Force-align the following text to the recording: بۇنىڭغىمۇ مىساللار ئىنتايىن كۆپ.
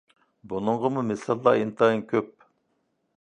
بۇنىڭغىمۇ 0.53 1.03
مىساللار 1.11 1.59
ئىنتايىن 1.61 2.01
كۆپ. 2.15 2.33